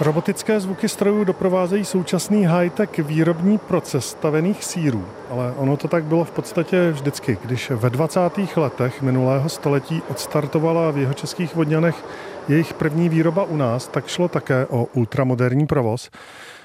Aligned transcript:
Robotické 0.00 0.60
zvuky 0.60 0.88
strojů 0.88 1.24
doprovázejí 1.24 1.84
současný 1.84 2.46
high-tech 2.46 2.98
výrobní 2.98 3.58
proces 3.58 4.08
stavených 4.10 4.64
sírů, 4.64 5.04
ale 5.30 5.52
ono 5.56 5.76
to 5.76 5.88
tak 5.88 6.04
bylo 6.04 6.24
v 6.24 6.30
podstatě 6.30 6.90
vždycky. 6.90 7.38
Když 7.44 7.70
ve 7.70 7.90
20. 7.90 8.20
letech 8.56 9.02
minulého 9.02 9.48
století 9.48 10.02
odstartovala 10.08 10.90
v 10.90 10.98
jeho 10.98 11.14
českých 11.14 11.54
vodňanech 11.54 12.04
jejich 12.48 12.74
první 12.74 13.08
výroba 13.08 13.44
u 13.44 13.56
nás, 13.56 13.88
tak 13.88 14.06
šlo 14.06 14.28
také 14.28 14.66
o 14.66 14.84
ultramoderní 14.84 15.66
provoz. 15.66 16.10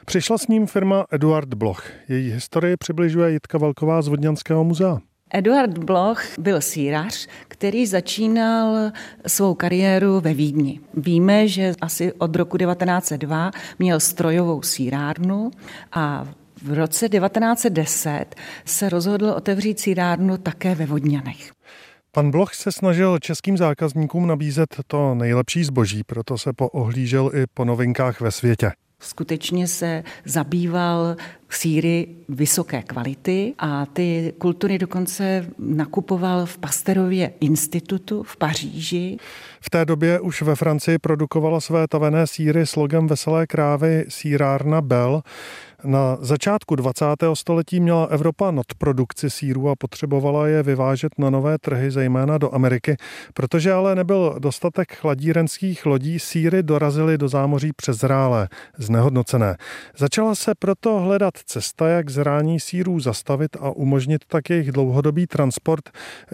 Přišla 0.06 0.38
s 0.38 0.48
ním 0.48 0.68
firma 0.68 1.06
Eduard 1.12 1.54
Bloch. 1.54 1.84
Její 2.08 2.32
historii 2.32 2.78
přibližuje 2.78 3.32
Jitka 3.32 3.58
Velková 3.58 4.02
z 4.02 4.08
Vodňanského 4.08 4.64
muzea. 4.64 4.98
Eduard 5.34 5.78
Bloch 5.78 6.24
byl 6.40 6.62
sírař, 6.62 7.28
který 7.48 7.88
začínal 7.88 8.92
svou 9.28 9.54
kariéru 9.54 10.20
ve 10.20 10.34
Vídni. 10.34 10.80
Víme, 10.94 11.48
že 11.48 11.74
asi 11.82 12.14
od 12.14 12.36
roku 12.36 12.58
1902 12.58 13.52
měl 13.80 14.00
strojovou 14.00 14.62
sírárnu 14.62 15.52
a 15.92 16.28
v 16.64 16.74
roce 16.74 17.10
1910 17.10 18.26
se 18.66 18.90
rozhodl 18.90 19.30
otevřít 19.30 19.80
sírárnu 19.80 20.38
také 20.38 20.76
ve 20.76 20.86
Vodňanech. 20.86 21.52
Pan 22.12 22.32
Bloch 22.32 22.54
se 22.54 22.72
snažil 22.72 23.20
českým 23.20 23.58
zákazníkům 23.58 24.28
nabízet 24.28 24.76
to 24.88 25.16
nejlepší 25.16 25.64
zboží, 25.64 26.04
proto 26.04 26.38
se 26.38 26.54
poohlížel 26.54 27.32
i 27.34 27.44
po 27.54 27.66
novinkách 27.66 28.22
ve 28.22 28.32
světě. 28.32 28.72
Skutečně 29.00 29.68
se 29.68 30.04
zabýval 30.26 31.16
síry 31.50 32.08
vysoké 32.30 32.82
kvality 32.82 33.54
a 33.60 33.86
ty 33.86 34.34
kultury 34.38 34.78
dokonce 34.78 35.46
nakupoval 35.60 36.46
v 36.46 36.58
Pasterově 36.58 37.34
institutu 37.40 38.24
v 38.24 38.38
Paříži. 38.38 39.18
V 39.62 39.70
té 39.70 39.86
době 39.86 40.20
už 40.20 40.42
ve 40.42 40.56
Francii 40.56 40.98
produkovala 41.00 41.62
své 41.62 41.88
tavené 41.88 42.28
síry 42.28 42.66
s 42.66 42.76
logem 42.76 43.08
Veselé 43.08 43.48
krávy 43.48 44.06
sírárna 44.10 44.82
Bell. 44.82 45.22
Na 45.84 46.18
začátku 46.22 46.76
20. 46.76 47.06
století 47.34 47.80
měla 47.80 48.06
Evropa 48.06 48.52
nadprodukci 48.52 49.30
sírů 49.30 49.70
a 49.70 49.76
potřebovala 49.76 50.48
je 50.48 50.64
vyvážet 50.64 51.20
na 51.20 51.30
nové 51.30 51.58
trhy, 51.58 51.92
zejména 51.92 52.38
do 52.38 52.56
Ameriky. 52.56 52.98
Protože 53.34 53.74
ale 53.74 53.96
nebyl 53.96 54.36
dostatek 54.40 54.94
chladírenských 54.94 55.86
lodí, 55.86 56.20
síry 56.20 56.64
dorazily 56.64 57.18
do 57.18 57.30
zámoří 57.30 57.72
přezrálé, 57.76 58.50
znehodnocené. 58.78 59.58
Začala 59.98 60.36
se 60.36 60.56
proto 60.60 61.00
hledat 61.00 61.34
cesta, 61.46 61.88
jak 61.88 62.10
zrání 62.10 62.60
sírů 62.60 63.00
zastavit 63.00 63.58
a 63.60 63.70
umožnit 63.70 64.22
tak 64.28 64.50
jejich 64.50 64.72
dlouhodobý 64.72 65.28
transport. 65.28 65.90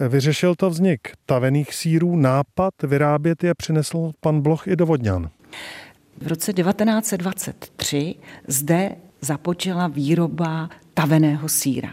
Vyřešil 0.08 0.54
to 0.54 0.70
vznik 0.70 1.08
tavených 1.26 1.74
sírů. 1.74 2.16
Nápad 2.16 2.74
vyrábět 2.82 3.44
je 3.44 3.54
přinesl 3.54 4.12
pan 4.20 4.40
Bloch 4.40 4.66
i 4.66 4.76
do 4.76 4.86
Vodňan. 4.86 5.30
V 6.22 6.26
roce 6.26 6.52
1923 6.52 8.14
zde 8.48 8.96
započala 9.20 9.86
výroba 9.86 10.70
taveného 10.94 11.48
síra. 11.48 11.90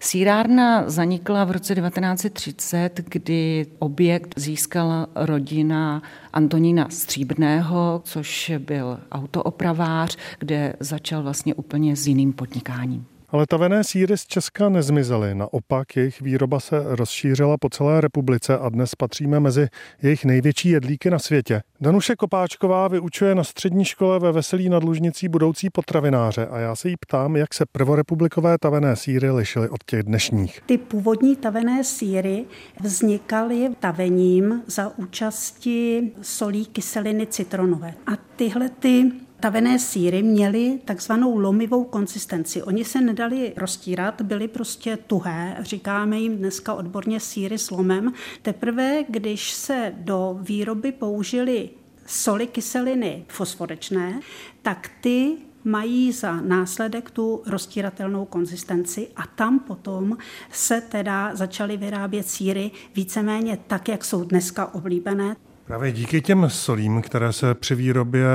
Sírárna 0.00 0.90
zanikla 0.90 1.44
v 1.44 1.50
roce 1.50 1.74
1930, 1.74 3.00
kdy 3.08 3.66
objekt 3.78 4.34
získala 4.36 5.06
rodina 5.14 6.02
Antonína 6.32 6.88
Stříbrného, 6.90 8.00
což 8.04 8.52
byl 8.58 8.98
autoopravář, 9.12 10.16
kde 10.38 10.74
začal 10.80 11.22
vlastně 11.22 11.54
úplně 11.54 11.96
s 11.96 12.06
jiným 12.06 12.32
podnikáním. 12.32 13.06
Ale 13.28 13.46
tavené 13.46 13.84
síry 13.84 14.18
z 14.18 14.26
Česka 14.26 14.68
nezmizely. 14.68 15.34
Naopak 15.34 15.96
jejich 15.96 16.20
výroba 16.20 16.60
se 16.60 16.82
rozšířila 16.84 17.56
po 17.60 17.68
celé 17.68 18.00
republice 18.00 18.58
a 18.58 18.68
dnes 18.68 18.94
patříme 18.94 19.40
mezi 19.40 19.68
jejich 20.02 20.24
největší 20.24 20.68
jedlíky 20.68 21.10
na 21.10 21.18
světě. 21.18 21.62
Danuše 21.80 22.16
Kopáčková 22.16 22.88
vyučuje 22.88 23.34
na 23.34 23.44
střední 23.44 23.84
škole 23.84 24.18
ve 24.18 24.32
Veselí 24.32 24.68
nad 24.68 24.84
Lužnicí 24.84 25.28
budoucí 25.28 25.70
potravináře 25.70 26.46
a 26.46 26.58
já 26.58 26.76
se 26.76 26.88
jí 26.88 26.94
ptám, 27.00 27.36
jak 27.36 27.54
se 27.54 27.64
prvorepublikové 27.72 28.58
tavené 28.58 28.96
síry 28.96 29.30
lišily 29.30 29.68
od 29.68 29.84
těch 29.84 30.02
dnešních. 30.02 30.60
Ty 30.66 30.78
původní 30.78 31.36
tavené 31.36 31.84
síry 31.84 32.44
vznikaly 32.80 33.68
tavením 33.80 34.62
za 34.66 34.92
účasti 34.96 36.10
solí 36.22 36.66
kyseliny 36.66 37.26
citronové. 37.26 37.94
A 38.06 38.10
tyhle 38.36 38.68
ty 38.68 39.10
tavené 39.40 39.78
síry 39.78 40.22
měly 40.22 40.80
takzvanou 40.84 41.38
lomivou 41.38 41.84
konsistenci. 41.84 42.62
Oni 42.62 42.84
se 42.84 43.00
nedali 43.00 43.52
roztírat, 43.56 44.22
byly 44.22 44.48
prostě 44.48 44.96
tuhé, 44.96 45.56
říkáme 45.60 46.18
jim 46.18 46.36
dneska 46.36 46.74
odborně 46.74 47.20
síry 47.20 47.58
s 47.58 47.70
lomem. 47.70 48.12
Teprve, 48.42 49.04
když 49.08 49.52
se 49.52 49.92
do 49.96 50.38
výroby 50.40 50.92
použili 50.92 51.70
soli 52.06 52.46
kyseliny 52.46 53.24
fosforečné, 53.28 54.20
tak 54.62 54.90
ty 55.00 55.36
mají 55.64 56.12
za 56.12 56.40
následek 56.40 57.10
tu 57.10 57.42
roztíratelnou 57.46 58.24
konzistenci 58.24 59.08
a 59.16 59.26
tam 59.26 59.58
potom 59.58 60.16
se 60.52 60.80
teda 60.80 61.34
začaly 61.34 61.76
vyrábět 61.76 62.28
síry 62.28 62.70
víceméně 62.94 63.58
tak, 63.66 63.88
jak 63.88 64.04
jsou 64.04 64.24
dneska 64.24 64.74
oblíbené. 64.74 65.36
Právě 65.66 65.92
díky 65.92 66.20
těm 66.22 66.50
solím, 66.50 67.02
které 67.02 67.32
se 67.32 67.54
při 67.54 67.74
výrobě 67.74 68.26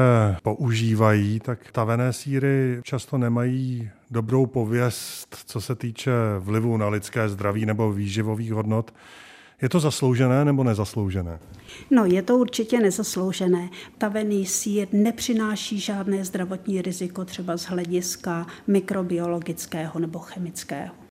používají, 0.44 1.40
tak 1.40 1.72
tavené 1.72 2.14
síry 2.14 2.80
často 2.84 3.18
nemají 3.18 3.90
dobrou 4.12 4.46
pověst, 4.46 5.38
co 5.46 5.62
se 5.62 5.76
týče 5.76 6.12
vlivu 6.40 6.78
na 6.78 6.88
lidské 6.88 7.30
zdraví 7.30 7.66
nebo 7.66 7.92
výživových 7.92 8.54
hodnot. 8.54 8.94
Je 9.62 9.70
to 9.70 9.80
zasloužené 9.80 10.46
nebo 10.46 10.64
nezasloužené? 10.64 11.40
No, 11.92 12.06
je 12.06 12.22
to 12.22 12.38
určitě 12.38 12.80
nezasloužené. 12.80 13.70
Tavený 13.98 14.46
sír 14.46 14.88
nepřináší 14.92 15.80
žádné 15.80 16.26
zdravotní 16.26 16.82
riziko 16.82 17.26
třeba 17.26 17.58
z 17.58 17.66
hlediska 17.66 18.48
mikrobiologického 18.68 20.00
nebo 20.00 20.20
chemického. 20.20 20.92